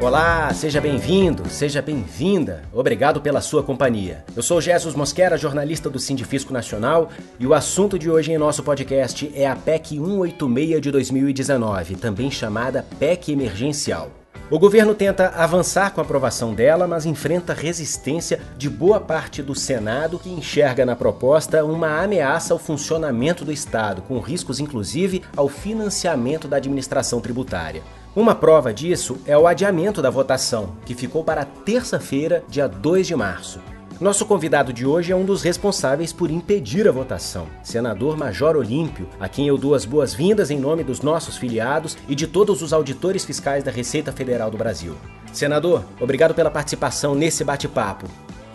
[0.00, 2.62] Olá, seja bem-vindo, seja bem-vinda.
[2.72, 4.24] Obrigado pela sua companhia.
[4.36, 7.10] Eu sou Jesus Mosquera, jornalista do Sindifisco Nacional,
[7.40, 12.30] e o assunto de hoje em nosso podcast é a PEC 186 de 2019, também
[12.30, 14.10] chamada PEC emergencial.
[14.48, 19.56] O governo tenta avançar com a aprovação dela, mas enfrenta resistência de boa parte do
[19.56, 25.48] Senado, que enxerga na proposta uma ameaça ao funcionamento do Estado, com riscos inclusive ao
[25.48, 27.82] financiamento da administração tributária.
[28.14, 33.16] Uma prova disso é o adiamento da votação, que ficou para terça-feira, dia 2 de
[33.16, 33.58] março.
[33.98, 39.08] Nosso convidado de hoje é um dos responsáveis por impedir a votação, senador Major Olímpio,
[39.18, 42.74] a quem eu dou as boas-vindas em nome dos nossos filiados e de todos os
[42.74, 44.94] auditores fiscais da Receita Federal do Brasil.
[45.32, 48.06] Senador, obrigado pela participação nesse bate-papo.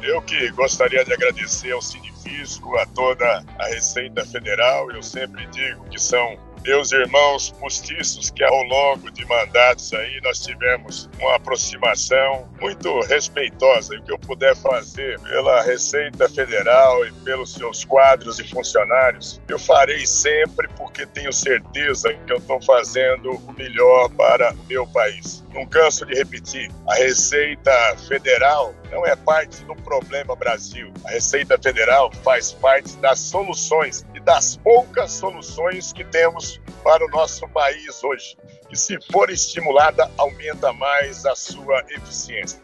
[0.00, 4.88] Eu que gostaria de agradecer ao Sinifisco, a toda a Receita Federal.
[4.92, 10.40] Eu sempre digo que são meus irmãos postiços, que ao longo de mandatos aí nós
[10.40, 13.94] tivemos uma aproximação muito respeitosa.
[13.94, 19.40] E o que eu puder fazer pela Receita Federal e pelos seus quadros e funcionários,
[19.46, 24.86] eu farei sempre porque tenho certeza que eu estou fazendo o melhor para o meu
[24.86, 25.44] país.
[25.52, 30.92] Não canso de repetir, a Receita Federal não é parte do problema Brasil.
[31.04, 37.08] A Receita Federal faz parte das soluções e das poucas soluções que temos para o
[37.08, 38.36] nosso país hoje.
[38.70, 42.62] E se for estimulada, aumenta mais a sua eficiência.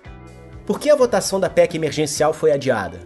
[0.64, 3.00] Por que a votação da PEC emergencial foi adiada?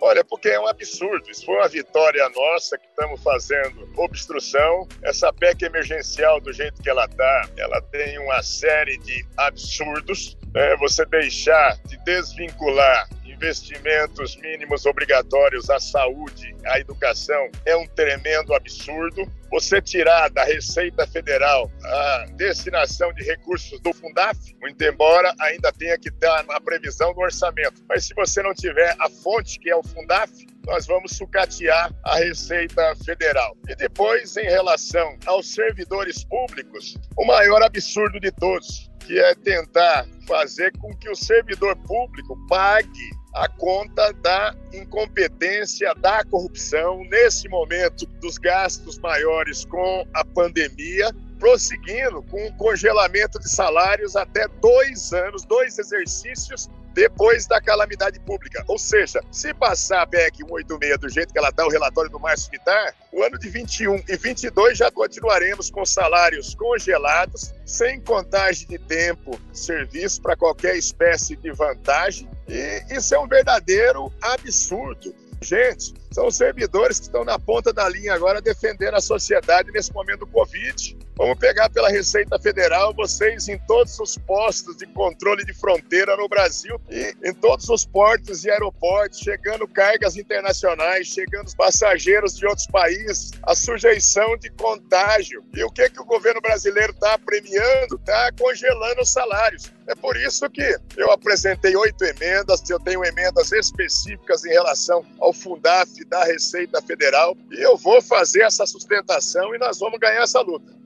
[0.00, 1.28] Olha, porque é um absurdo.
[1.30, 4.88] Isso foi uma vitória nossa que estamos fazendo obstrução.
[5.02, 10.38] Essa PEC emergencial, do jeito que ela está, ela tem uma série de absurdos.
[10.54, 10.76] Né?
[10.76, 13.08] Você deixar de desvincular
[13.40, 19.26] investimentos mínimos obrigatórios à saúde, à educação, é um tremendo absurdo.
[19.50, 25.98] Você tirar da Receita Federal a destinação de recursos do Fundaf, muito embora ainda tenha
[25.98, 27.82] que ter a previsão do orçamento.
[27.88, 30.30] Mas se você não tiver a fonte, que é o Fundaf,
[30.66, 33.56] nós vamos sucatear a Receita Federal.
[33.68, 40.06] E depois, em relação aos servidores públicos, o maior absurdo de todos, que é tentar
[40.24, 48.06] fazer com que o servidor público pague a conta da incompetência, da corrupção, nesse momento
[48.20, 51.10] dos gastos maiores com a pandemia,
[51.40, 58.64] prosseguindo com o congelamento de salários até dois anos, dois exercícios depois da calamidade pública.
[58.66, 62.18] Ou seja, se passar a PEC 186 do jeito que ela está, o relatório do
[62.18, 68.66] Márcio Vitar, o ano de 21 e 22 já continuaremos com salários congelados, sem contagem
[68.68, 72.28] de tempo serviço para qualquer espécie de vantagem.
[72.48, 75.14] E isso é um verdadeiro absurdo.
[75.42, 80.20] Gente, são servidores que estão na ponta da linha agora defendendo a sociedade nesse momento
[80.20, 80.98] do Covid.
[81.20, 86.26] Vamos pegar pela Receita Federal, vocês em todos os postos de controle de fronteira no
[86.26, 92.66] Brasil e em todos os portos e aeroportos, chegando cargas internacionais, chegando passageiros de outros
[92.68, 95.44] países, a sujeição de contágio.
[95.54, 97.96] E o que, que o governo brasileiro está premiando?
[97.96, 99.70] Está congelando os salários.
[99.88, 105.34] É por isso que eu apresentei oito emendas, eu tenho emendas específicas em relação ao
[105.34, 110.40] Fundaf da Receita Federal e eu vou fazer essa sustentação e nós vamos ganhar essa
[110.40, 110.79] luta.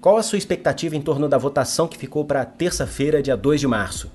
[0.00, 3.66] Qual a sua expectativa em torno da votação que ficou para terça-feira, dia 2 de
[3.66, 4.12] março?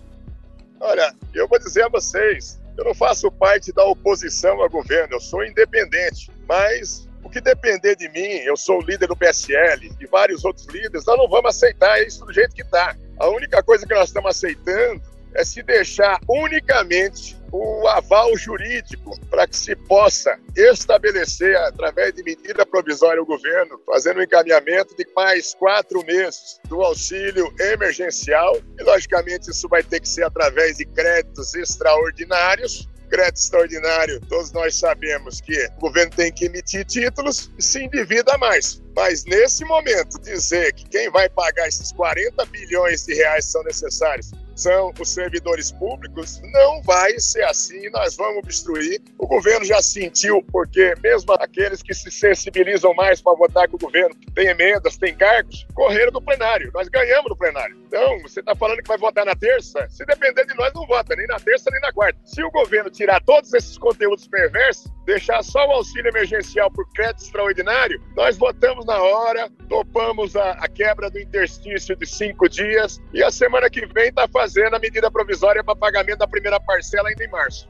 [0.80, 5.20] Olha, eu vou dizer a vocês, eu não faço parte da oposição ao governo, eu
[5.20, 10.06] sou independente, mas o que depender de mim, eu sou o líder do PSL e
[10.06, 12.96] vários outros líderes, nós não vamos aceitar isso do jeito que está.
[13.20, 15.02] A única coisa que nós estamos aceitando
[15.34, 22.66] é se deixar unicamente o aval jurídico para que se possa estabelecer, através de medida
[22.66, 28.58] provisória, o governo, fazendo um encaminhamento de mais quatro meses do auxílio emergencial.
[28.80, 34.75] E, logicamente, isso vai ter que ser através de créditos extraordinários crédito extraordinário, todos nós
[34.75, 38.81] sabemos que o governo tem que emitir títulos e se endivida mais.
[38.96, 44.32] Mas nesse momento, dizer que quem vai pagar esses 40 bilhões de reais são necessários
[44.55, 49.02] são os servidores públicos, não vai ser assim, nós vamos obstruir.
[49.17, 53.79] O governo já sentiu, porque mesmo aqueles que se sensibilizam mais para votar com o
[53.79, 56.72] governo, tem emendas, tem cargos, correram do plenário.
[56.73, 57.76] Nós ganhamos no plenário.
[57.88, 59.88] Então, você está falando que vai votar na terça?
[59.90, 62.20] Se depender de nós, não vota, nem na terça, nem na quarta.
[62.23, 67.23] Se o governo tirar todos esses conteúdos perversos, deixar só o auxílio emergencial por crédito
[67.23, 73.23] extraordinário, nós votamos na hora, topamos a, a quebra do interstício de cinco dias e
[73.23, 74.42] a semana que vem está fazendo
[74.73, 77.67] a medida provisória para pagamento da primeira parcela ainda em março.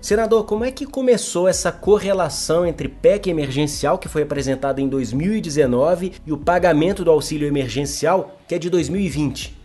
[0.00, 6.14] Senador, como é que começou essa correlação entre PEC emergencial, que foi apresentado em 2019,
[6.24, 9.56] e o pagamento do auxílio emergencial, que é de 2020?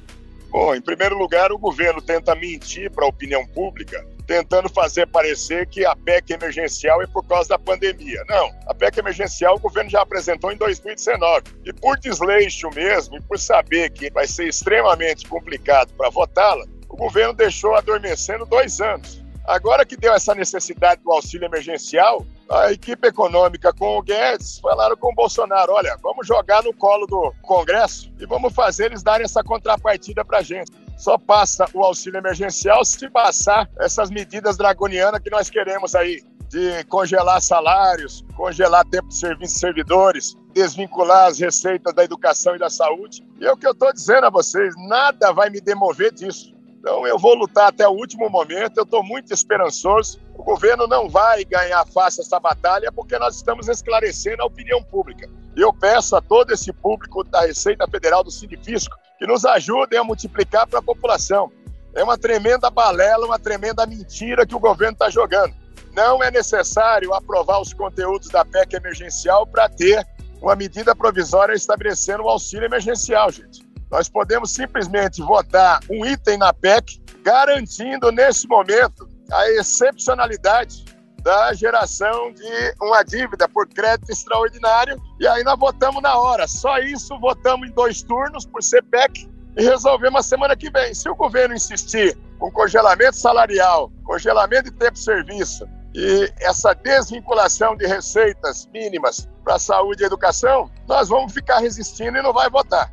[0.49, 5.67] Bom, em primeiro lugar, o governo tenta mentir para a opinião pública, tentando fazer parecer
[5.67, 8.23] que a PEC emergencial é por causa da pandemia.
[8.29, 11.43] Não, a PEC emergencial o governo já apresentou em 2019.
[11.65, 16.95] E por desleixo mesmo, e por saber que vai ser extremamente complicado para votá-la, o
[16.95, 19.21] governo deixou adormecendo dois anos.
[19.45, 24.95] Agora que deu essa necessidade do auxílio emergencial, a equipe econômica com o Guedes falaram
[24.95, 29.25] com o Bolsonaro: olha, vamos jogar no colo do Congresso e vamos fazer eles darem
[29.25, 30.71] essa contrapartida para a gente.
[30.97, 36.83] Só passa o auxílio emergencial se passar essas medidas dragonianas que nós queremos aí, de
[36.85, 42.69] congelar salários, congelar tempo de serviço de servidores, desvincular as receitas da educação e da
[42.69, 43.25] saúde.
[43.39, 46.53] E é o que eu estou dizendo a vocês: nada vai me demover disso.
[46.81, 50.19] Então eu vou lutar até o último momento, eu estou muito esperançoso.
[50.35, 55.29] O governo não vai ganhar fácil essa batalha porque nós estamos esclarecendo a opinião pública.
[55.55, 60.03] Eu peço a todo esse público da Receita Federal do Sinifisco que nos ajudem a
[60.03, 61.51] multiplicar para a população.
[61.93, 65.53] É uma tremenda balela, uma tremenda mentira que o governo está jogando.
[65.93, 70.05] Não é necessário aprovar os conteúdos da PEC emergencial para ter
[70.41, 73.61] uma medida provisória estabelecendo o auxílio emergencial, gente.
[73.91, 80.85] Nós podemos simplesmente votar um item na PEC, garantindo nesse momento a excepcionalidade
[81.21, 86.47] da geração de uma dívida por crédito extraordinário e aí nós votamos na hora.
[86.47, 90.93] Só isso votamos em dois turnos por CPEC e resolvemos a semana que vem.
[90.93, 97.75] Se o governo insistir com congelamento salarial, congelamento de tempo de serviço e essa desvinculação
[97.75, 102.91] de receitas mínimas para saúde e educação, nós vamos ficar resistindo e não vai votar.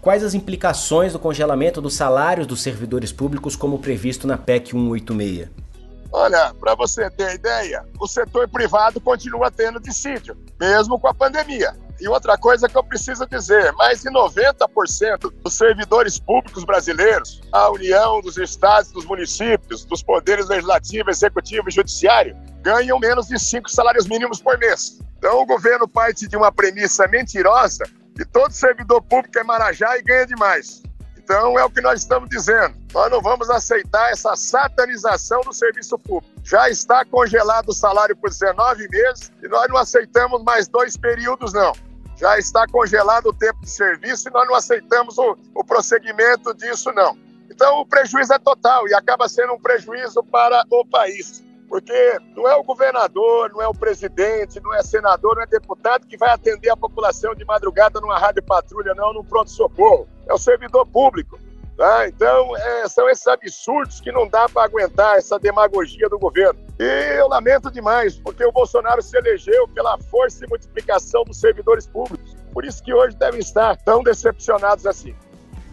[0.00, 5.65] Quais as implicações do congelamento dos salários dos servidores públicos, como previsto na PEC 186?
[6.12, 11.74] Olha, para você ter ideia, o setor privado continua tendo dissídio, mesmo com a pandemia.
[11.98, 17.70] E outra coisa que eu preciso dizer: mais de 90% dos servidores públicos brasileiros, a
[17.70, 23.70] União, dos estados, dos municípios, dos poderes legislativo, executivo e judiciário, ganham menos de cinco
[23.70, 25.00] salários mínimos por mês.
[25.18, 30.02] Então, o governo parte de uma premissa mentirosa que todo servidor público é Marajá e
[30.02, 30.82] ganha demais.
[31.26, 32.76] Então é o que nós estamos dizendo.
[32.94, 36.32] Nós não vamos aceitar essa satanização do serviço público.
[36.44, 41.52] Já está congelado o salário por 19 meses e nós não aceitamos mais dois períodos,
[41.52, 41.72] não.
[42.16, 46.92] Já está congelado o tempo de serviço e nós não aceitamos o, o prosseguimento disso,
[46.92, 47.18] não.
[47.50, 51.42] Então o prejuízo é total e acaba sendo um prejuízo para o país.
[51.68, 56.06] Porque não é o governador, não é o presidente, não é senador, não é deputado
[56.06, 60.06] que vai atender a população de madrugada numa rádio patrulha, não, num pronto-socorro.
[60.28, 61.38] É o servidor público.
[61.76, 62.08] Tá?
[62.08, 66.58] Então, é, são esses absurdos que não dá para aguentar essa demagogia do governo.
[66.78, 71.86] E eu lamento demais, porque o Bolsonaro se elegeu pela força e multiplicação dos servidores
[71.86, 72.34] públicos.
[72.52, 75.14] Por isso que hoje devem estar tão decepcionados assim.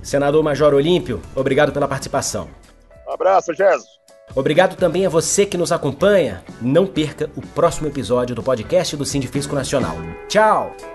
[0.01, 2.49] Senador Major Olímpio, obrigado pela participação.
[3.07, 3.87] Um abraço, Jesus.
[4.35, 6.43] Obrigado também a você que nos acompanha.
[6.61, 9.95] Não perca o próximo episódio do podcast do Sindifisco Nacional.
[10.27, 10.92] Tchau!